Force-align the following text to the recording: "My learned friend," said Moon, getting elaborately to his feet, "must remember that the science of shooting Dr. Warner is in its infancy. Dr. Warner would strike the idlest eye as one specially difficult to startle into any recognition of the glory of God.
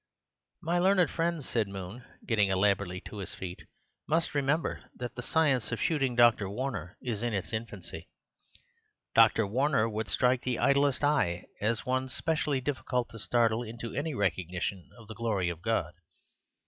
"My 0.63 0.79
learned 0.79 1.11
friend," 1.11 1.45
said 1.45 1.67
Moon, 1.67 2.03
getting 2.25 2.49
elaborately 2.49 3.01
to 3.01 3.17
his 3.17 3.35
feet, 3.35 3.67
"must 4.07 4.33
remember 4.33 4.89
that 4.95 5.13
the 5.13 5.21
science 5.21 5.71
of 5.71 5.79
shooting 5.79 6.15
Dr. 6.15 6.49
Warner 6.49 6.97
is 7.03 7.21
in 7.21 7.35
its 7.35 7.53
infancy. 7.53 8.09
Dr. 9.13 9.45
Warner 9.45 9.87
would 9.87 10.07
strike 10.07 10.41
the 10.41 10.57
idlest 10.57 11.03
eye 11.03 11.45
as 11.61 11.85
one 11.85 12.09
specially 12.09 12.59
difficult 12.59 13.09
to 13.09 13.19
startle 13.19 13.61
into 13.61 13.93
any 13.93 14.15
recognition 14.15 14.89
of 14.97 15.07
the 15.07 15.13
glory 15.13 15.49
of 15.49 15.61
God. 15.61 15.93